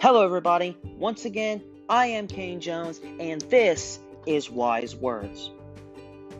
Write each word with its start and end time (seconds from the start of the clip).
Hello, 0.00 0.24
everybody. 0.24 0.76
Once 0.96 1.24
again, 1.24 1.60
I 1.88 2.06
am 2.06 2.28
Kane 2.28 2.60
Jones, 2.60 3.00
and 3.18 3.40
this 3.50 3.98
is 4.26 4.48
Wise 4.48 4.94
Words. 4.94 5.50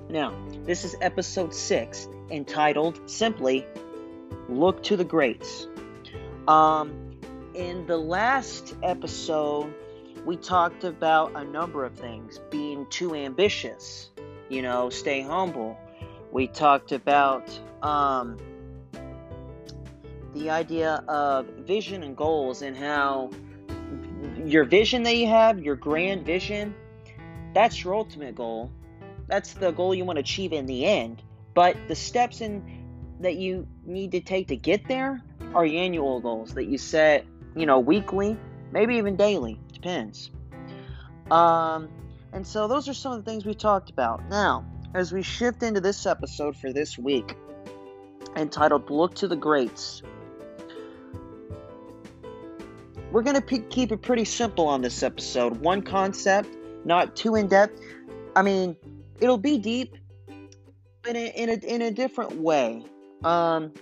Now, 0.08 0.32
this 0.64 0.84
is 0.84 0.94
episode 1.00 1.52
six, 1.52 2.08
entitled 2.30 3.10
simply 3.10 3.66
"Look 4.48 4.84
to 4.84 4.96
the 4.96 5.02
Greats." 5.02 5.66
Um, 6.46 7.18
in 7.52 7.84
the 7.86 7.96
last 7.96 8.76
episode, 8.84 9.74
we 10.24 10.36
talked 10.36 10.84
about 10.84 11.34
a 11.34 11.42
number 11.42 11.84
of 11.84 11.94
things: 11.94 12.38
being 12.50 12.86
too 12.90 13.16
ambitious, 13.16 14.10
you 14.48 14.62
know, 14.62 14.88
stay 14.88 15.20
humble. 15.20 15.76
We 16.30 16.46
talked 16.46 16.92
about 16.92 17.50
um, 17.82 18.36
the 20.32 20.48
idea 20.50 21.02
of 21.08 21.48
vision 21.66 22.04
and 22.04 22.16
goals 22.16 22.62
and 22.62 22.76
how 22.76 23.30
your 24.50 24.64
vision 24.64 25.02
that 25.04 25.16
you 25.16 25.26
have, 25.26 25.60
your 25.60 25.76
grand 25.76 26.24
vision, 26.24 26.74
that's 27.54 27.82
your 27.84 27.94
ultimate 27.94 28.34
goal. 28.34 28.70
That's 29.26 29.52
the 29.54 29.70
goal 29.72 29.94
you 29.94 30.04
want 30.04 30.16
to 30.16 30.20
achieve 30.20 30.52
in 30.52 30.66
the 30.66 30.86
end. 30.86 31.22
But 31.54 31.76
the 31.88 31.94
steps 31.94 32.40
in 32.40 32.62
that 33.20 33.36
you 33.36 33.66
need 33.84 34.12
to 34.12 34.20
take 34.20 34.48
to 34.48 34.56
get 34.56 34.86
there 34.88 35.22
are 35.54 35.66
your 35.66 35.82
annual 35.82 36.20
goals 36.20 36.54
that 36.54 36.66
you 36.66 36.78
set, 36.78 37.26
you 37.56 37.66
know, 37.66 37.80
weekly, 37.80 38.38
maybe 38.72 38.96
even 38.96 39.16
daily, 39.16 39.60
depends. 39.72 40.30
Um, 41.30 41.88
and 42.32 42.46
so 42.46 42.68
those 42.68 42.88
are 42.88 42.94
some 42.94 43.12
of 43.12 43.24
the 43.24 43.30
things 43.30 43.44
we 43.44 43.54
talked 43.54 43.90
about. 43.90 44.28
Now, 44.28 44.64
as 44.94 45.12
we 45.12 45.22
shift 45.22 45.62
into 45.62 45.80
this 45.80 46.06
episode 46.06 46.56
for 46.56 46.72
this 46.72 46.96
week, 46.96 47.36
entitled 48.36 48.90
Look 48.90 49.14
to 49.16 49.28
the 49.28 49.36
Greats, 49.36 50.02
we're 53.10 53.22
going 53.22 53.40
to 53.40 53.58
keep 53.68 53.92
it 53.92 54.02
pretty 54.02 54.24
simple 54.24 54.68
on 54.68 54.82
this 54.82 55.02
episode. 55.02 55.58
One 55.58 55.82
concept, 55.82 56.48
not 56.84 57.16
too 57.16 57.34
in 57.34 57.48
depth. 57.48 57.80
I 58.36 58.42
mean, 58.42 58.76
it'll 59.20 59.38
be 59.38 59.58
deep, 59.58 59.96
but 61.02 61.16
in, 61.16 61.26
in, 61.28 61.48
a, 61.48 61.66
in 61.66 61.82
a 61.82 61.90
different 61.90 62.32
way. 62.36 62.84
Um, 63.24 63.72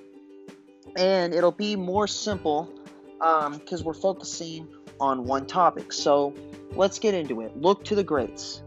and 0.97 1.35
it'll 1.35 1.53
be 1.53 1.77
more 1.77 2.07
simple 2.07 2.73
because 3.19 3.81
um, 3.81 3.85
we're 3.85 3.95
focusing 3.95 4.69
on 5.01 5.25
one 5.25 5.47
topic. 5.47 5.93
So 5.93 6.33
let's 6.73 6.99
get 6.99 7.15
into 7.15 7.41
it. 7.41 7.57
Look 7.57 7.85
to 7.87 7.95
the 7.95 8.05
greats. 8.05 8.63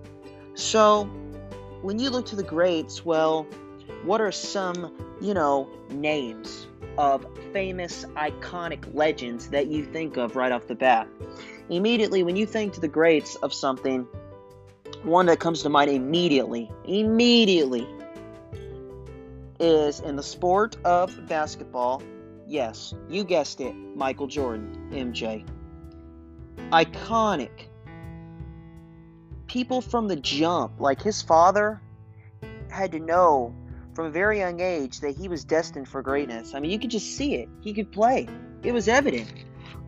So, 0.55 1.05
when 1.81 1.97
you 1.97 2.09
look 2.09 2.25
to 2.27 2.35
the 2.35 2.43
greats, 2.43 3.05
well, 3.05 3.43
what 4.03 4.19
are 4.19 4.31
some, 4.31 4.93
you 5.21 5.33
know, 5.33 5.69
names 5.89 6.67
of 6.97 7.25
famous, 7.53 8.05
iconic 8.15 8.93
legends 8.93 9.49
that 9.49 9.67
you 9.67 9.85
think 9.85 10.17
of 10.17 10.35
right 10.35 10.51
off 10.51 10.67
the 10.67 10.75
bat. 10.75 11.07
Immediately, 11.69 12.23
when 12.23 12.35
you 12.35 12.45
think 12.45 12.73
to 12.73 12.79
the 12.79 12.87
greats 12.87 13.35
of 13.35 13.53
something, 13.53 14.07
one 15.03 15.27
that 15.27 15.39
comes 15.39 15.61
to 15.63 15.69
mind 15.69 15.91
immediately, 15.91 16.69
immediately, 16.85 17.87
is 19.59 19.99
in 19.99 20.15
the 20.15 20.23
sport 20.23 20.77
of 20.83 21.27
basketball. 21.27 22.01
Yes, 22.47 22.93
you 23.07 23.23
guessed 23.23 23.61
it, 23.61 23.73
Michael 23.95 24.27
Jordan, 24.27 24.89
MJ. 24.91 25.45
Iconic. 26.71 27.67
People 29.47 29.81
from 29.81 30.07
the 30.07 30.15
jump, 30.15 30.79
like 30.79 31.01
his 31.01 31.21
father, 31.21 31.81
had 32.69 32.91
to 32.91 32.99
know 32.99 33.55
from 34.00 34.05
a 34.05 34.11
very 34.11 34.39
young 34.39 34.61
age 34.61 35.02
that 35.02 35.17
he 35.17 35.28
was 35.28 35.44
destined 35.44 35.86
for 35.86 36.02
greatness. 36.02 36.53
I 36.53 36.61
mean, 36.61 36.72
you 36.72 36.80
could 36.80 36.89
just 36.89 37.17
see 37.17 37.36
it. 37.36 37.50
He 37.59 37.73
could 37.73 37.92
play. 37.92 38.30
It 38.64 38.72
was 38.72 38.88
evident. 38.88 39.30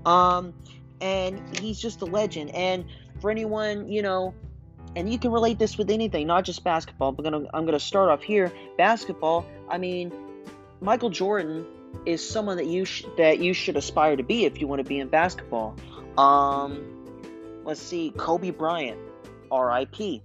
Um, 0.05 0.53
and 0.99 1.57
he's 1.59 1.79
just 1.79 2.01
a 2.01 2.05
legend. 2.05 2.53
And 2.53 2.83
for 3.21 3.31
anyone, 3.31 3.87
you 3.87 4.01
know, 4.01 4.33
and 4.97 5.09
you 5.09 5.17
can 5.17 5.31
relate 5.31 5.59
this 5.59 5.77
with 5.77 5.89
anything, 5.89 6.27
not 6.27 6.43
just 6.43 6.61
basketball. 6.61 7.13
But 7.13 7.23
gonna, 7.23 7.45
I'm 7.53 7.63
gonna 7.63 7.79
start 7.79 8.09
off 8.09 8.21
here. 8.21 8.51
Basketball. 8.77 9.45
I 9.69 9.77
mean, 9.77 10.11
Michael 10.81 11.09
Jordan 11.09 11.65
is 12.05 12.21
someone 12.29 12.57
that 12.57 12.67
you 12.67 12.83
sh- 12.83 13.05
that 13.15 13.39
you 13.39 13.53
should 13.53 13.77
aspire 13.77 14.17
to 14.17 14.23
be 14.23 14.43
if 14.43 14.59
you 14.59 14.67
want 14.67 14.79
to 14.79 14.89
be 14.89 14.99
in 14.99 15.07
basketball. 15.07 15.77
Um, 16.17 17.63
let's 17.63 17.81
see, 17.81 18.11
Kobe 18.17 18.49
Bryant, 18.49 18.99
R.I.P. 19.49 20.21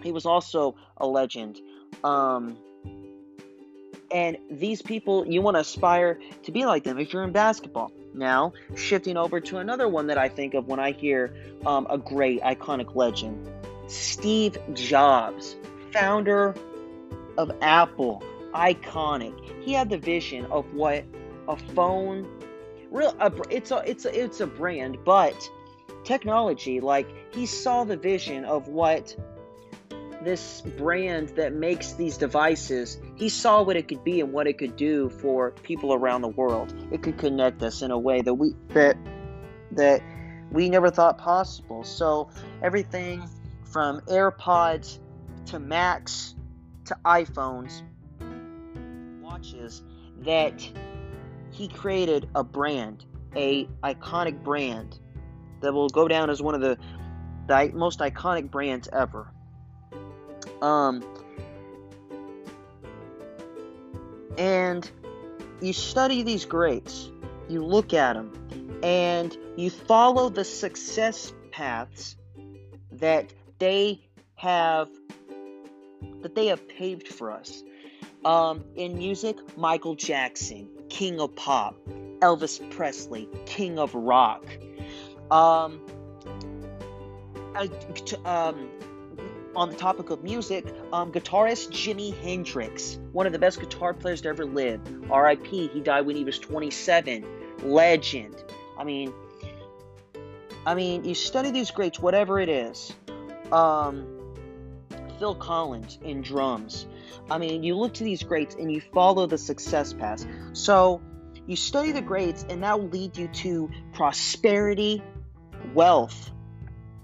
He 0.00 0.12
was 0.12 0.26
also 0.26 0.76
a 0.96 1.08
legend. 1.08 1.58
Um, 2.04 2.56
and 4.14 4.38
these 4.48 4.80
people, 4.80 5.26
you 5.26 5.42
want 5.42 5.56
to 5.56 5.60
aspire 5.60 6.20
to 6.44 6.52
be 6.52 6.64
like 6.66 6.84
them 6.84 6.98
if 7.00 7.12
you're 7.12 7.24
in 7.24 7.32
basketball. 7.32 7.90
Now, 8.14 8.52
shifting 8.76 9.16
over 9.16 9.40
to 9.40 9.58
another 9.58 9.88
one 9.88 10.06
that 10.06 10.18
I 10.18 10.28
think 10.28 10.54
of 10.54 10.68
when 10.68 10.78
I 10.78 10.92
hear 10.92 11.34
um, 11.66 11.88
a 11.90 11.98
great 11.98 12.40
iconic 12.42 12.94
legend 12.94 13.50
Steve 13.88 14.56
Jobs, 14.72 15.56
founder 15.92 16.54
of 17.36 17.50
Apple, 17.60 18.22
iconic. 18.54 19.34
He 19.64 19.72
had 19.72 19.90
the 19.90 19.98
vision 19.98 20.46
of 20.46 20.72
what 20.72 21.04
a 21.48 21.56
phone, 21.56 22.26
real, 22.92 23.16
a, 23.18 23.32
it's 23.50 23.72
a 23.72 23.82
it's 23.84 24.04
a 24.04 24.22
it's 24.22 24.40
a 24.40 24.46
brand, 24.46 24.98
but 25.04 25.50
technology. 26.04 26.80
Like 26.80 27.08
he 27.34 27.46
saw 27.46 27.82
the 27.82 27.96
vision 27.96 28.44
of 28.44 28.68
what 28.68 29.16
this 30.24 30.62
brand 30.78 31.28
that 31.30 31.52
makes 31.52 31.92
these 31.92 32.16
devices, 32.16 32.98
he 33.16 33.28
saw 33.28 33.62
what 33.62 33.76
it 33.76 33.88
could 33.88 34.02
be 34.04 34.20
and 34.20 34.32
what 34.32 34.46
it 34.46 34.58
could 34.58 34.76
do 34.76 35.10
for 35.10 35.50
people 35.62 35.92
around 35.92 36.22
the 36.22 36.28
world. 36.28 36.74
It 36.90 37.02
could 37.02 37.18
connect 37.18 37.62
us 37.62 37.82
in 37.82 37.90
a 37.90 37.98
way 37.98 38.22
that 38.22 38.34
we 38.34 38.54
that 38.70 38.96
that 39.72 40.02
we 40.50 40.68
never 40.70 40.90
thought 40.90 41.18
possible. 41.18 41.84
So 41.84 42.30
everything 42.62 43.28
from 43.64 44.00
AirPods 44.02 44.98
to 45.46 45.58
Macs 45.58 46.34
to 46.86 46.96
iPhones, 47.04 47.82
watches 49.20 49.82
that 50.18 50.66
he 51.50 51.68
created 51.68 52.28
a 52.34 52.44
brand, 52.44 53.04
a 53.34 53.66
iconic 53.82 54.42
brand 54.42 54.98
that 55.60 55.72
will 55.72 55.88
go 55.88 56.06
down 56.08 56.30
as 56.30 56.42
one 56.42 56.54
of 56.54 56.60
the, 56.60 56.78
the 57.46 57.70
most 57.74 58.00
iconic 58.00 58.50
brands 58.50 58.88
ever. 58.92 59.33
Um, 60.64 61.04
and 64.38 64.90
you 65.60 65.74
study 65.74 66.22
these 66.22 66.46
greats, 66.46 67.10
you 67.50 67.62
look 67.62 67.92
at 67.92 68.14
them, 68.14 68.80
and 68.82 69.36
you 69.56 69.68
follow 69.68 70.30
the 70.30 70.42
success 70.42 71.34
paths 71.50 72.16
that 72.92 73.30
they 73.58 74.00
have 74.36 74.88
that 76.22 76.34
they 76.34 76.46
have 76.46 76.66
paved 76.66 77.08
for 77.08 77.30
us. 77.30 77.62
Um, 78.24 78.64
in 78.74 78.96
music, 78.96 79.36
Michael 79.58 79.96
Jackson, 79.96 80.66
King 80.88 81.20
of 81.20 81.36
Pop, 81.36 81.76
Elvis 82.20 82.58
Presley, 82.70 83.28
King 83.44 83.78
of 83.78 83.94
Rock. 83.94 84.46
Um, 85.30 85.78
I, 87.54 87.68
um, 88.24 88.70
on 89.56 89.70
the 89.70 89.76
topic 89.76 90.10
of 90.10 90.22
music, 90.22 90.66
um, 90.92 91.12
guitarist 91.12 91.70
Jimi 91.70 92.16
Hendrix, 92.22 92.98
one 93.12 93.26
of 93.26 93.32
the 93.32 93.38
best 93.38 93.60
guitar 93.60 93.94
players 93.94 94.20
to 94.22 94.28
ever 94.28 94.44
live. 94.44 94.80
R.I.P. 95.10 95.68
He 95.68 95.80
died 95.80 96.06
when 96.06 96.16
he 96.16 96.24
was 96.24 96.38
27. 96.38 97.24
Legend. 97.62 98.42
I 98.78 98.84
mean, 98.84 99.12
I 100.66 100.74
mean, 100.74 101.04
you 101.04 101.14
study 101.14 101.50
these 101.50 101.70
greats, 101.70 101.98
whatever 101.98 102.40
it 102.40 102.48
is. 102.48 102.92
Um, 103.52 104.06
Phil 105.18 105.34
Collins 105.34 105.98
in 106.02 106.22
drums. 106.22 106.86
I 107.30 107.38
mean, 107.38 107.62
you 107.62 107.76
look 107.76 107.94
to 107.94 108.04
these 108.04 108.22
greats 108.22 108.54
and 108.54 108.70
you 108.70 108.80
follow 108.80 109.26
the 109.26 109.38
success 109.38 109.92
path. 109.92 110.26
So 110.52 111.00
you 111.46 111.56
study 111.56 111.92
the 111.92 112.02
greats, 112.02 112.44
and 112.48 112.62
that 112.62 112.80
will 112.80 112.88
lead 112.88 113.16
you 113.16 113.28
to 113.28 113.70
prosperity, 113.92 115.02
wealth, 115.74 116.30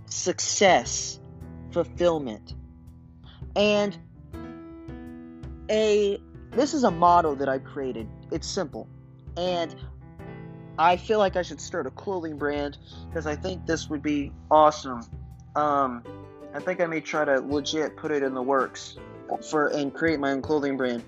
success 0.07 1.21
fulfillment. 1.73 2.55
And 3.57 3.97
a 5.71 6.21
this 6.53 6.75
is 6.75 6.85
a 6.85 6.91
motto 6.91 7.35
that 7.37 7.49
I 7.49 7.59
created. 7.59 8.09
It's 8.31 8.47
simple. 8.47 8.89
And 9.37 9.75
I 10.79 10.97
feel 10.97 11.19
like 11.19 11.37
I 11.37 11.43
should 11.43 11.61
start 11.61 11.87
a 11.87 11.91
clothing 11.91 12.39
brand 12.39 12.79
because 13.09 13.27
I 13.27 13.37
think 13.37 13.67
this 13.67 13.89
would 13.89 14.03
be 14.03 14.33
awesome. 14.51 15.03
Um, 15.55 16.03
I 16.55 16.59
think 16.59 16.81
I 16.81 16.87
may 16.87 17.01
try 17.01 17.25
to 17.25 17.41
legit 17.41 17.97
put 17.97 18.11
it 18.11 18.23
in 18.23 18.35
the 18.35 18.43
works 18.43 18.97
for 19.49 19.69
and 19.69 19.95
create 19.95 20.19
my 20.19 20.33
own 20.33 20.43
clothing 20.43 20.77
brand 20.77 21.05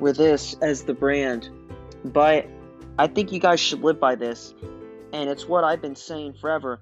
with 0.00 0.16
this 0.16 0.54
as 0.60 0.84
the 0.84 0.92
brand. 0.92 1.48
But 2.04 2.46
I 2.98 3.06
think 3.06 3.32
you 3.32 3.40
guys 3.40 3.60
should 3.60 3.82
live 3.82 3.98
by 3.98 4.14
this. 4.14 4.54
And 5.12 5.30
it's 5.30 5.46
what 5.48 5.64
I've 5.64 5.80
been 5.80 5.96
saying 5.96 6.34
forever. 6.34 6.80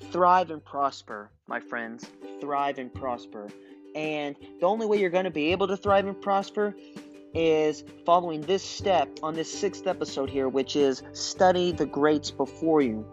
Thrive 0.00 0.50
and 0.50 0.64
prosper, 0.64 1.30
my 1.46 1.60
friends 1.60 2.06
thrive 2.40 2.78
and 2.78 2.92
prosper. 2.92 3.48
And 3.94 4.36
the 4.60 4.66
only 4.66 4.86
way 4.86 4.98
you're 4.98 5.10
going 5.10 5.24
to 5.24 5.30
be 5.30 5.52
able 5.52 5.68
to 5.68 5.76
thrive 5.76 6.06
and 6.06 6.20
prosper 6.20 6.74
is 7.34 7.84
following 8.04 8.40
this 8.40 8.62
step 8.62 9.08
on 9.22 9.34
this 9.34 9.52
sixth 9.52 9.86
episode 9.86 10.30
here, 10.30 10.48
which 10.48 10.74
is 10.74 11.02
study 11.12 11.72
the 11.72 11.86
greats 11.86 12.30
before 12.30 12.80
you. 12.80 13.06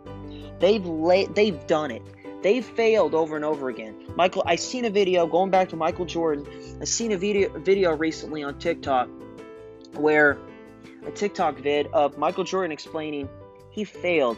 They've 0.60 0.86
la- 0.86 1.28
they've 1.28 1.66
done 1.68 1.92
it. 1.92 2.02
They've 2.42 2.66
failed 2.66 3.14
over 3.14 3.36
and 3.36 3.44
over 3.44 3.70
again. 3.70 3.96
Michael, 4.16 4.44
I 4.46 4.56
seen 4.56 4.86
a 4.86 4.90
video 4.90 5.28
going 5.28 5.52
back 5.52 5.70
to 5.70 5.76
Michael 5.76 6.06
Jordan. 6.06 6.48
I 6.82 6.86
seen 6.86 7.12
a 7.12 7.18
video 7.18 7.50
video 7.60 7.96
recently 7.96 8.44
on 8.44 8.58
TikTok 8.58 9.10
where 9.94 10.38
a 11.06 11.12
TikTok 11.12 11.60
vid 11.60 11.88
of 11.88 12.18
Michael 12.18 12.44
Jordan 12.44 12.72
explaining 12.72 13.30
he 13.70 13.84
failed. 13.84 14.38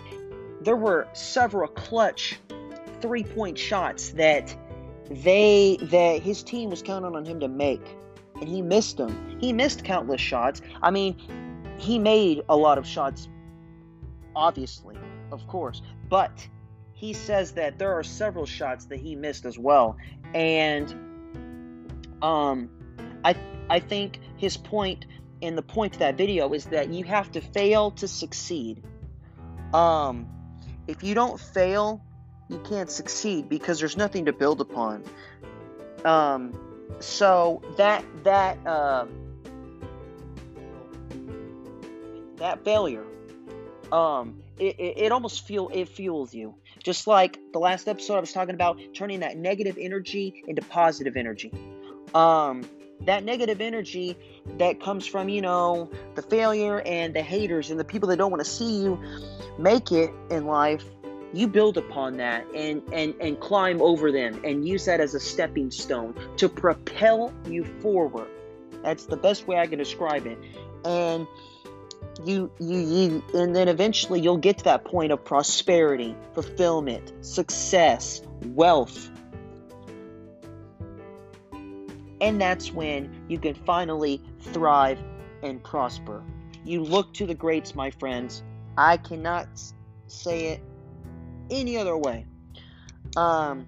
There 0.62 0.76
were 0.76 1.08
several 1.14 1.68
clutch 1.68 2.40
three-point 3.02 3.58
shots 3.58 4.10
that 4.12 4.56
they 5.10 5.78
that 5.82 6.22
his 6.22 6.44
team 6.44 6.70
was 6.70 6.82
counting 6.82 7.16
on 7.16 7.26
him 7.26 7.40
to 7.40 7.48
make 7.48 7.96
and 8.40 8.48
he 8.48 8.62
missed 8.62 8.98
them. 8.98 9.38
He 9.40 9.54
missed 9.54 9.84
countless 9.84 10.22
shots. 10.22 10.62
I 10.82 10.92
mean, 10.92 11.16
he 11.78 11.98
made 11.98 12.44
a 12.50 12.56
lot 12.56 12.78
of 12.78 12.86
shots 12.86 13.28
obviously, 14.36 14.98
of 15.32 15.46
course, 15.48 15.82
but 16.10 16.48
he 16.94 17.14
says 17.14 17.54
that 17.54 17.80
there 17.80 17.94
are 17.94 18.04
several 18.04 18.46
shots 18.46 18.86
that 18.86 19.00
he 19.00 19.16
missed 19.16 19.46
as 19.46 19.58
well. 19.58 19.98
And 20.34 20.94
um 22.22 22.70
I 23.24 23.36
I 23.70 23.80
think 23.80 24.20
his 24.38 24.58
point 24.58 25.06
and 25.42 25.58
the 25.58 25.62
point 25.62 25.94
to 25.94 26.00
that 26.00 26.18
video 26.18 26.54
is 26.54 26.66
that 26.66 26.90
you 26.90 27.06
have 27.06 27.32
to 27.32 27.42
fail 27.42 27.92
to 27.92 28.08
succeed. 28.08 28.84
Um 29.74 30.28
if 30.90 31.04
you 31.04 31.14
don't 31.14 31.40
fail, 31.40 32.02
you 32.50 32.60
can't 32.68 32.90
succeed 32.90 33.48
because 33.48 33.80
there's 33.80 33.96
nothing 33.96 34.26
to 34.26 34.34
build 34.34 34.60
upon. 34.60 35.04
Um 36.04 36.54
so 37.00 37.62
that 37.78 38.04
that 38.24 38.58
uh, 38.66 39.06
that 42.38 42.64
failure 42.64 43.06
um 43.92 44.42
it, 44.58 44.76
it, 44.80 44.98
it, 44.98 45.12
almost 45.12 45.48
feel 45.48 45.70
it 45.74 45.88
fuels 45.88 46.34
you 46.34 46.56
just 46.84 47.08
like 47.08 47.40
the 47.54 47.60
last 47.60 47.88
episode 47.88 48.16
i 48.16 48.20
was 48.20 48.34
talking 48.34 48.56
about 48.56 48.80
turning 48.94 49.22
that 49.22 49.38
negative 49.38 49.78
energy 49.80 50.44
into 50.48 50.62
positive 50.64 51.16
energy 51.16 51.52
um 52.14 52.64
that 53.02 53.24
negative 53.24 53.62
energy 53.62 54.18
that 54.58 54.82
comes 54.82 55.08
from 55.08 55.30
you 55.30 55.42
know 55.42 55.90
the 56.16 56.22
failure 56.22 56.82
and 56.82 57.14
the 57.16 57.22
haters 57.22 57.72
and 57.72 57.80
the 57.80 57.84
people 57.84 58.10
that 58.10 58.18
don't 58.18 58.32
want 58.32 58.44
to 58.44 58.50
see 58.50 58.84
you 58.84 59.00
make 59.60 59.92
it 59.92 60.12
in 60.30 60.46
life 60.46 60.86
you 61.34 61.48
build 61.48 61.78
upon 61.78 62.18
that 62.18 62.46
and 62.56 62.82
and 62.92 63.14
and 63.20 63.40
climb 63.40 63.82
over 63.82 64.12
them 64.12 64.42
and 64.44 64.68
use 64.68 64.86
that 64.86 65.00
as 65.00 65.14
a 65.14 65.20
stepping 65.20 65.70
stone 65.70 66.16
to 66.38 66.50
propel 66.50 67.34
you 67.48 67.64
forward. 67.82 68.28
That's 68.84 69.06
the 69.06 69.18
best 69.18 69.48
way 69.48 69.58
i 69.58 69.68
can 69.68 69.78
describe 69.78 70.26
it. 70.26 70.38
And 70.86 71.28
you 72.26 72.52
you 72.60 72.80
you 72.80 73.24
and 73.34 73.56
then 73.56 73.68
eventually 73.68 74.20
you'll 74.20 74.38
get 74.38 74.58
to 74.60 74.64
that 74.66 74.86
point 74.86 75.12
of 75.12 75.24
prosperity 75.24 76.16
fulfillment 76.34 77.14
success 77.24 78.22
wealth. 78.46 79.12
And 82.22 82.42
that's 82.42 82.74
when 82.74 83.24
you 83.30 83.40
can 83.40 83.54
finally 83.54 84.22
thrive 84.42 85.00
and 85.44 85.64
prosper. 85.64 86.24
You 86.66 86.84
look 86.84 87.14
to 87.14 87.26
the 87.26 87.34
greats 87.34 87.76
my 87.76 87.92
friends 87.92 88.44
i 88.80 88.96
cannot 88.96 89.48
say 90.08 90.48
it 90.48 90.62
any 91.52 91.78
other 91.78 91.98
way. 91.98 92.26
Um, 93.18 93.68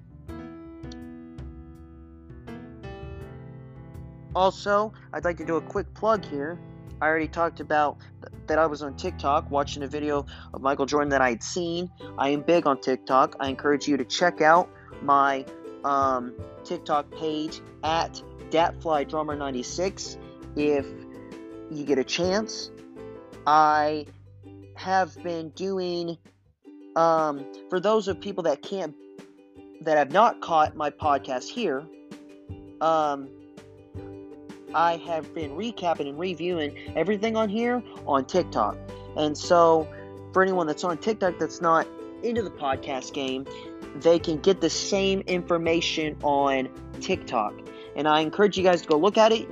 also, 4.33 4.93
I'd 5.11 5.25
like 5.25 5.37
to 5.37 5.45
do 5.45 5.57
a 5.57 5.61
quick 5.61 5.93
plug 5.93 6.23
here. 6.23 6.57
I 7.01 7.07
already 7.07 7.27
talked 7.27 7.59
about 7.59 7.99
th- 8.21 8.31
that 8.47 8.57
I 8.57 8.65
was 8.67 8.83
on 8.83 8.95
TikTok 8.95 9.51
watching 9.51 9.83
a 9.83 9.87
video 9.87 10.25
of 10.53 10.61
Michael 10.61 10.85
Jordan 10.85 11.09
that 11.09 11.21
I 11.21 11.29
had 11.29 11.43
seen. 11.43 11.89
I 12.17 12.29
am 12.29 12.41
big 12.41 12.65
on 12.65 12.79
TikTok. 12.79 13.35
I 13.39 13.49
encourage 13.49 13.87
you 13.87 13.97
to 13.97 14.05
check 14.05 14.41
out 14.41 14.69
my 15.01 15.45
um, 15.83 16.33
TikTok 16.63 17.11
page 17.11 17.59
at 17.83 18.21
DatFlyDrummer96 18.49 20.17
if 20.55 20.85
you 21.69 21.83
get 21.83 21.97
a 21.97 22.03
chance. 22.03 22.71
I 23.45 24.05
have 24.83 25.21
been 25.23 25.49
doing 25.49 26.17
um, 26.95 27.45
for 27.69 27.79
those 27.79 28.07
of 28.07 28.19
people 28.19 28.43
that 28.43 28.61
can't, 28.61 28.95
that 29.81 29.97
have 29.97 30.11
not 30.11 30.41
caught 30.41 30.75
my 30.75 30.89
podcast 30.89 31.47
here, 31.47 31.85
um, 32.81 33.29
I 34.73 34.97
have 34.97 35.33
been 35.33 35.51
recapping 35.51 36.09
and 36.09 36.19
reviewing 36.19 36.75
everything 36.95 37.35
on 37.35 37.47
here 37.47 37.83
on 38.07 38.25
TikTok. 38.25 38.75
And 39.15 39.37
so, 39.37 39.87
for 40.33 40.41
anyone 40.41 40.65
that's 40.65 40.83
on 40.83 40.97
TikTok 40.97 41.37
that's 41.37 41.61
not 41.61 41.87
into 42.23 42.41
the 42.41 42.51
podcast 42.51 43.13
game, 43.13 43.45
they 43.97 44.17
can 44.17 44.37
get 44.37 44.61
the 44.61 44.69
same 44.69 45.21
information 45.21 46.17
on 46.23 46.69
TikTok. 47.01 47.53
And 47.95 48.07
I 48.07 48.21
encourage 48.21 48.57
you 48.57 48.63
guys 48.63 48.81
to 48.83 48.87
go 48.87 48.97
look 48.97 49.17
at 49.17 49.31
it, 49.31 49.47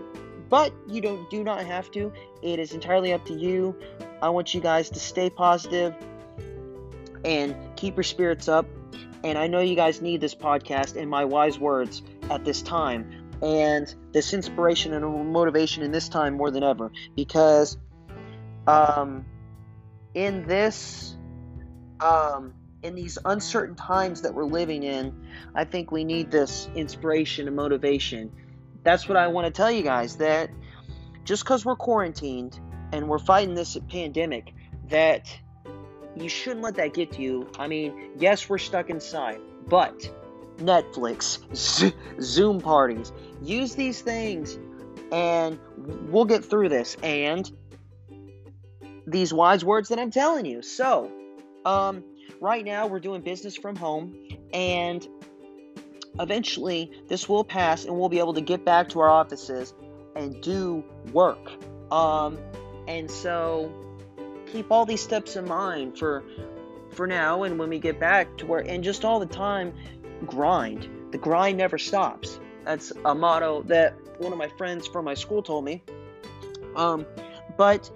but 0.50 0.74
you 0.88 1.02
don't 1.02 1.30
do 1.30 1.44
not 1.44 1.66
have 1.66 1.92
to. 1.92 2.12
It 2.42 2.58
is 2.60 2.74
entirely 2.74 3.12
up 3.12 3.26
to 3.26 3.34
you. 3.34 3.76
I 4.22 4.30
want 4.30 4.54
you 4.54 4.62
guys 4.62 4.90
to 4.92 5.00
stay 5.00 5.30
positive, 5.30 5.96
and 7.24 7.56
keep 7.76 7.96
your 7.96 8.04
spirits 8.04 8.48
up. 8.48 8.66
And 9.24 9.38
I 9.38 9.48
know 9.48 9.60
you 9.60 9.76
guys 9.76 10.02
need 10.02 10.22
this 10.22 10.36
podcast 10.36 10.96
and 10.96 11.10
my 11.10 11.26
wise 11.26 11.60
words 11.60 12.02
at 12.30 12.46
this 12.46 12.62
time. 12.62 13.12
And 13.42 13.94
this 14.12 14.34
inspiration 14.34 14.94
and 14.94 15.32
motivation 15.32 15.84
in 15.84 15.92
this 15.92 16.10
time 16.10 16.36
more 16.36 16.52
than 16.52 16.64
ever. 16.64 16.92
Because 17.16 17.78
um, 18.68 19.26
in 20.14 20.46
this 20.46 21.16
um, 22.00 22.54
in 22.82 22.96
these 22.96 23.18
uncertain 23.26 23.76
times 23.76 24.22
that 24.22 24.34
we're 24.34 24.46
living 24.46 24.84
in 24.84 25.14
i 25.54 25.66
think 25.66 25.92
we 25.92 26.06
need 26.06 26.32
this 26.32 26.70
inspiration 26.76 27.46
and 27.48 27.56
motivation. 27.56 28.32
That's 28.84 29.10
what 29.10 29.18
i 29.18 29.28
want 29.28 29.48
to 29.48 29.52
tell 29.52 29.70
you 29.70 29.84
guys 29.84 30.16
that 30.18 30.50
just 31.26 31.44
because 31.44 31.66
we're 31.66 31.76
quarantined 31.76 32.58
and 32.92 33.08
we're 33.08 33.20
fighting 33.20 33.56
this 33.56 33.78
pandemic 33.90 34.54
that 34.90 35.36
you 36.16 36.30
shouldn't 36.30 36.62
let 36.62 36.76
that 36.76 36.94
get 36.94 37.12
to 37.14 37.22
you. 37.22 37.50
I 37.58 37.68
mean, 37.68 38.12
yes, 38.18 38.50
we're 38.50 38.58
stuck 38.58 38.90
inside, 38.90 39.40
but 39.68 40.12
Netflix, 40.58 41.40
Zoom 42.22 42.60
parties, 42.60 43.12
use 43.42 43.76
these 43.76 44.02
things 44.02 44.58
and 45.12 45.60
we'll 45.78 46.26
get 46.26 46.44
through 46.44 46.70
this. 46.70 46.98
And 47.04 47.50
these 49.08 49.34
wise 49.34 49.66
words 49.66 49.90
that 49.90 50.00
I'm 50.00 50.12
telling 50.12 50.46
you. 50.46 50.62
So, 50.62 51.12
um, 51.66 52.04
right 52.40 52.64
now 52.64 52.88
we're 52.88 53.00
doing 53.00 53.22
business 53.22 53.56
from 53.56 53.76
home 53.76 54.16
and 54.54 55.08
eventually 56.20 56.92
this 57.08 57.28
will 57.28 57.44
pass 57.44 57.86
and 57.86 57.98
we'll 57.98 58.10
be 58.10 58.20
able 58.20 58.34
to 58.34 58.42
get 58.42 58.66
back 58.66 58.90
to 58.90 59.00
our 59.00 59.10
offices 59.10 59.74
and 60.16 60.42
do 60.42 60.84
work. 61.12 61.52
Um, 61.92 62.38
and 62.90 63.10
so 63.10 63.72
keep 64.52 64.72
all 64.72 64.84
these 64.84 65.02
steps 65.02 65.36
in 65.36 65.48
mind 65.48 65.98
for 65.98 66.24
for 66.92 67.06
now 67.06 67.44
and 67.44 67.60
when 67.60 67.70
we 67.70 67.78
get 67.78 68.00
back 68.00 68.36
to 68.38 68.48
where 68.48 68.60
and 68.62 68.84
just 68.84 69.06
all 69.06 69.20
the 69.20 69.28
time 69.28 69.74
grind. 70.26 70.90
The 71.12 71.20
grind 71.20 71.58
never 71.58 71.78
stops. 71.78 72.40
That's 72.66 72.92
a 73.06 73.16
motto 73.16 73.64
that 73.68 73.94
one 74.20 74.34
of 74.34 74.40
my 74.40 74.50
friends 74.58 74.88
from 74.88 75.06
my 75.06 75.14
school 75.14 75.44
told 75.44 75.64
me. 75.64 75.84
Um 76.76 77.06
but 77.58 77.90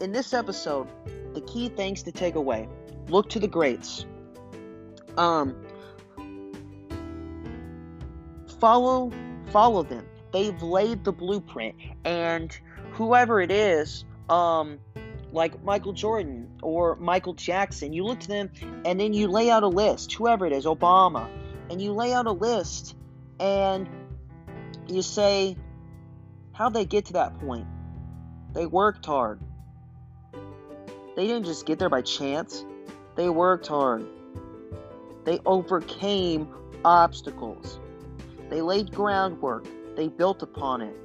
in 0.00 0.10
this 0.10 0.32
episode 0.32 0.88
the 1.34 1.42
key 1.42 1.68
things 1.68 2.02
to 2.04 2.12
take 2.12 2.34
away. 2.34 2.66
Look 3.08 3.28
to 3.30 3.38
the 3.38 3.48
greats. 3.48 4.06
Um 5.18 5.54
follow 8.58 9.12
follow 9.50 9.82
them. 9.82 10.06
They've 10.32 10.62
laid 10.62 11.04
the 11.04 11.12
blueprint 11.12 11.74
and 12.04 12.58
whoever 12.92 13.42
it 13.42 13.50
is 13.50 14.06
um 14.30 14.78
like 15.32 15.62
Michael 15.62 15.92
Jordan 15.92 16.48
or 16.62 16.96
Michael 16.96 17.34
Jackson. 17.34 17.92
You 17.92 18.04
look 18.04 18.20
to 18.20 18.28
them 18.28 18.50
and 18.84 18.98
then 18.98 19.12
you 19.12 19.28
lay 19.28 19.50
out 19.50 19.62
a 19.62 19.68
list, 19.68 20.12
whoever 20.12 20.46
it 20.46 20.52
is, 20.52 20.64
Obama, 20.64 21.28
and 21.70 21.80
you 21.80 21.92
lay 21.92 22.12
out 22.12 22.26
a 22.26 22.32
list 22.32 22.96
and 23.38 23.88
you 24.88 25.02
say, 25.02 25.56
how'd 26.52 26.74
they 26.74 26.84
get 26.84 27.06
to 27.06 27.12
that 27.14 27.38
point? 27.38 27.66
They 28.52 28.66
worked 28.66 29.06
hard. 29.06 29.40
They 31.16 31.26
didn't 31.26 31.44
just 31.44 31.66
get 31.66 31.78
there 31.78 31.88
by 31.88 32.02
chance, 32.02 32.64
they 33.14 33.28
worked 33.28 33.66
hard. 33.66 34.06
They 35.24 35.38
overcame 35.44 36.48
obstacles. 36.84 37.78
They 38.48 38.62
laid 38.62 38.92
groundwork. 38.92 39.66
They 39.96 40.08
built 40.08 40.42
upon 40.42 40.80
it. 40.80 40.96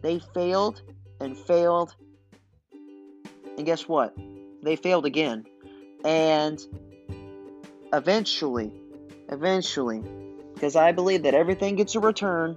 They 0.00 0.20
failed 0.32 0.82
and 1.20 1.36
failed 1.36 1.94
and 3.56 3.66
guess 3.66 3.88
what? 3.88 4.16
They 4.62 4.76
failed 4.76 5.06
again. 5.06 5.44
And 6.04 6.60
eventually, 7.92 8.72
eventually, 9.28 10.02
because 10.54 10.76
I 10.76 10.92
believe 10.92 11.22
that 11.22 11.34
everything 11.34 11.76
gets 11.76 11.94
a 11.94 12.00
return. 12.00 12.56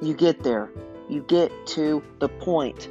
You 0.00 0.14
get 0.14 0.42
there. 0.42 0.70
You 1.08 1.22
get 1.22 1.50
to 1.68 2.02
the 2.20 2.28
point 2.28 2.88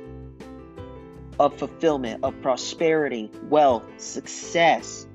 of 1.40 1.58
fulfillment, 1.58 2.24
of 2.24 2.40
prosperity, 2.42 3.32
wealth, 3.44 3.84
success. 3.98 5.08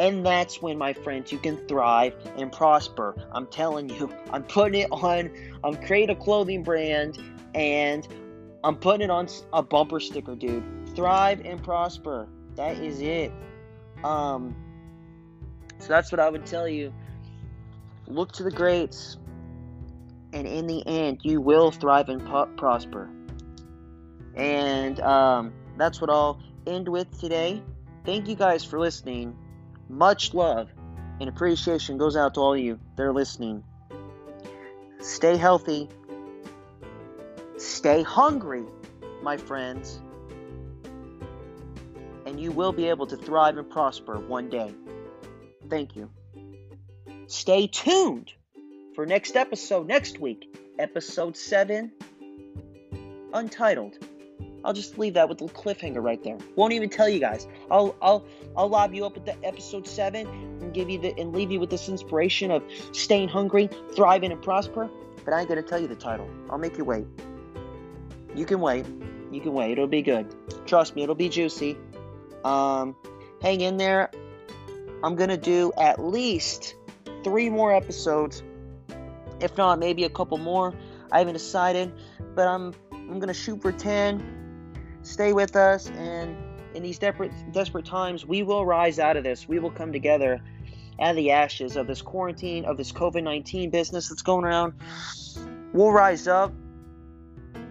And 0.00 0.24
that's 0.24 0.62
when, 0.62 0.78
my 0.78 0.94
friends, 0.94 1.30
you 1.30 1.36
can 1.36 1.58
thrive 1.68 2.14
and 2.38 2.50
prosper. 2.50 3.14
I'm 3.32 3.46
telling 3.46 3.90
you, 3.90 4.10
I'm 4.30 4.44
putting 4.44 4.80
it 4.80 4.88
on, 4.90 5.30
I'm 5.62 5.76
creating 5.76 6.16
a 6.16 6.18
clothing 6.18 6.62
brand, 6.62 7.18
and 7.54 8.08
I'm 8.64 8.76
putting 8.76 9.02
it 9.02 9.10
on 9.10 9.28
a 9.52 9.62
bumper 9.62 10.00
sticker, 10.00 10.34
dude. 10.34 10.64
Thrive 10.96 11.42
and 11.44 11.62
prosper. 11.62 12.26
That 12.56 12.78
is 12.78 13.02
it. 13.02 13.30
Um, 14.02 14.56
so 15.78 15.88
that's 15.88 16.10
what 16.10 16.18
I 16.18 16.30
would 16.30 16.46
tell 16.46 16.66
you. 16.66 16.94
Look 18.06 18.32
to 18.32 18.42
the 18.42 18.50
greats, 18.50 19.18
and 20.32 20.46
in 20.46 20.66
the 20.66 20.82
end, 20.86 21.18
you 21.24 21.42
will 21.42 21.70
thrive 21.70 22.08
and 22.08 22.24
po- 22.26 22.48
prosper. 22.56 23.10
And 24.34 24.98
um, 25.00 25.52
that's 25.76 26.00
what 26.00 26.08
I'll 26.08 26.40
end 26.66 26.88
with 26.88 27.20
today. 27.20 27.62
Thank 28.06 28.28
you 28.28 28.34
guys 28.34 28.64
for 28.64 28.80
listening. 28.80 29.36
Much 29.90 30.32
love 30.34 30.70
and 31.18 31.28
appreciation 31.28 31.98
goes 31.98 32.16
out 32.16 32.34
to 32.34 32.40
all 32.40 32.54
of 32.54 32.60
you 32.60 32.78
that 32.94 33.02
are 33.02 33.12
listening. 33.12 33.64
Stay 35.00 35.36
healthy. 35.36 35.88
Stay 37.58 38.02
hungry, 38.02 38.62
my 39.20 39.36
friends. 39.36 40.00
And 42.24 42.40
you 42.40 42.52
will 42.52 42.72
be 42.72 42.88
able 42.88 43.08
to 43.08 43.16
thrive 43.16 43.58
and 43.58 43.68
prosper 43.68 44.18
one 44.20 44.48
day. 44.48 44.72
Thank 45.68 45.96
you. 45.96 46.08
Stay 47.26 47.66
tuned 47.66 48.32
for 48.94 49.04
next 49.04 49.34
episode 49.34 49.88
next 49.88 50.20
week, 50.20 50.56
episode 50.78 51.36
7, 51.36 51.90
Untitled. 53.34 53.98
I'll 54.64 54.72
just 54.72 54.98
leave 54.98 55.14
that 55.14 55.28
with 55.28 55.40
a 55.40 55.46
cliffhanger 55.46 56.02
right 56.02 56.22
there. 56.22 56.36
Won't 56.56 56.72
even 56.72 56.90
tell 56.90 57.08
you 57.08 57.18
guys. 57.18 57.46
I'll 57.70 57.96
I'll 58.02 58.24
I'll 58.56 58.68
lob 58.68 58.94
you 58.94 59.04
up 59.06 59.14
with 59.14 59.24
the 59.24 59.36
episode 59.44 59.86
seven 59.86 60.26
and 60.60 60.74
give 60.74 60.90
you 60.90 60.98
the 60.98 61.18
and 61.18 61.32
leave 61.32 61.50
you 61.50 61.60
with 61.60 61.70
this 61.70 61.88
inspiration 61.88 62.50
of 62.50 62.62
staying 62.92 63.28
hungry, 63.28 63.70
thriving, 63.94 64.32
and 64.32 64.42
prosper. 64.42 64.90
But 65.24 65.34
I 65.34 65.40
ain't 65.40 65.48
gonna 65.48 65.62
tell 65.62 65.80
you 65.80 65.88
the 65.88 65.96
title. 65.96 66.28
I'll 66.50 66.58
make 66.58 66.76
you 66.76 66.84
wait. 66.84 67.06
You 68.34 68.44
can 68.44 68.60
wait. 68.60 68.86
You 69.30 69.40
can 69.40 69.52
wait. 69.52 69.72
It'll 69.72 69.86
be 69.86 70.02
good. 70.02 70.34
Trust 70.66 70.94
me, 70.94 71.02
it'll 71.02 71.14
be 71.14 71.28
juicy. 71.28 71.76
Um, 72.44 72.96
hang 73.42 73.60
in 73.60 73.76
there. 73.76 74.10
I'm 75.02 75.16
gonna 75.16 75.36
do 75.36 75.72
at 75.78 76.02
least 76.04 76.74
three 77.24 77.48
more 77.48 77.74
episodes, 77.74 78.42
if 79.40 79.56
not 79.56 79.78
maybe 79.78 80.04
a 80.04 80.10
couple 80.10 80.36
more. 80.38 80.74
I 81.12 81.18
haven't 81.18 81.34
decided, 81.34 81.92
but 82.34 82.46
I'm 82.46 82.74
I'm 82.92 83.18
gonna 83.18 83.34
shoot 83.34 83.62
for 83.62 83.72
ten 83.72 84.40
stay 85.02 85.32
with 85.32 85.56
us 85.56 85.88
and 85.90 86.36
in 86.74 86.82
these 86.82 86.98
desperate 86.98 87.32
desperate 87.52 87.84
times 87.84 88.26
we 88.26 88.42
will 88.42 88.64
rise 88.64 88.98
out 88.98 89.16
of 89.16 89.24
this. 89.24 89.48
We 89.48 89.58
will 89.58 89.70
come 89.70 89.92
together 89.92 90.40
out 91.00 91.10
of 91.10 91.16
the 91.16 91.30
ashes 91.30 91.76
of 91.76 91.86
this 91.86 92.02
quarantine 92.02 92.64
of 92.64 92.76
this 92.76 92.92
covid-19 92.92 93.70
business 93.70 94.08
that's 94.08 94.22
going 94.22 94.44
around. 94.44 94.74
We'll 95.72 95.92
rise 95.92 96.28
up 96.28 96.52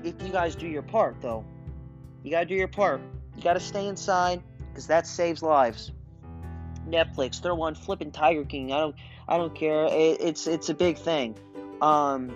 if 0.04 0.22
you 0.22 0.32
guys 0.32 0.56
do 0.56 0.68
your 0.68 0.82
part 0.82 1.22
though. 1.22 1.46
You 2.24 2.32
gotta 2.32 2.46
do 2.46 2.56
your 2.56 2.68
part. 2.68 3.02
You 3.36 3.44
gotta 3.44 3.60
stay 3.60 3.88
inside 3.88 4.42
because 4.70 4.88
that 4.88 5.08
saves 5.08 5.42
lives. 5.42 5.92
Netflix 6.88 7.42
throw 7.42 7.62
on 7.62 7.76
flipping 7.76 8.12
tiger 8.12 8.44
king. 8.44 8.74
I 8.74 8.80
don't 8.80 8.96
i 9.28 9.38
don't 9.38 9.56
care. 9.56 9.86
It, 9.86 10.20
it's 10.20 10.48
it's 10.48 10.70
a 10.70 10.74
big 10.74 10.98
thing. 10.98 11.38
Um 11.82 12.36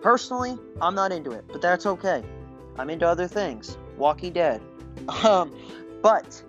personally 0.00 0.58
i'm 0.80 0.94
not 0.94 1.12
into 1.12 1.30
it 1.32 1.44
but 1.48 1.60
that's 1.60 1.84
okay. 1.84 2.22
I'm 2.78 2.88
into 2.88 3.06
other 3.06 3.28
things 3.28 3.76
Walking 4.00 4.32
Dead. 4.32 4.60
Um, 5.24 5.54
but 6.02 6.42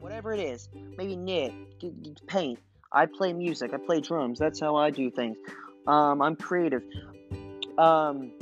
whatever 0.00 0.32
it 0.32 0.40
is, 0.40 0.68
maybe 0.98 1.16
knit, 1.16 1.52
paint. 2.26 2.58
I 2.92 3.06
play 3.06 3.32
music. 3.32 3.72
I 3.72 3.78
play 3.78 4.00
drums. 4.00 4.38
That's 4.38 4.60
how 4.60 4.76
I 4.76 4.90
do 4.90 5.10
things. 5.10 5.36
Um, 5.86 6.20
I'm 6.20 6.36
creative. 6.36 6.82
Um, 7.78 8.32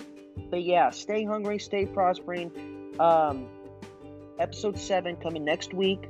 but 0.50 0.62
yeah, 0.62 0.90
stay 0.90 1.24
hungry, 1.24 1.58
stay 1.58 1.86
prospering. 1.86 2.50
Um, 2.98 3.46
episode 4.38 4.78
seven 4.78 5.16
coming 5.16 5.44
next 5.44 5.72
week. 5.72 6.08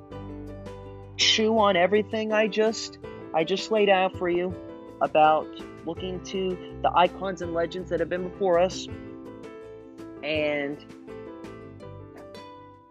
Chew 1.17 1.59
on 1.59 1.77
everything 1.77 2.33
I 2.33 2.47
just 2.49 2.99
I 3.35 3.45
just 3.45 3.71
laid 3.71 3.91
out 3.91 4.17
for 4.17 4.29
you 4.29 4.55
about 5.01 5.49
looking 5.85 6.23
to 6.25 6.79
the 6.83 6.91
icons 6.95 7.43
and 7.43 7.53
legends 7.55 7.91
that 7.91 8.01
have 8.01 8.09
been 8.09 8.29
before 8.29 8.59
us 8.59 8.87
and 10.23 10.79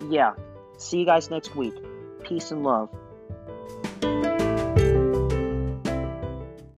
yeah, 0.07 0.33
see 0.77 0.99
you 0.99 1.05
guys 1.05 1.29
next 1.29 1.55
week. 1.55 1.73
Peace 2.23 2.51
and 2.51 2.63
love. 2.63 2.89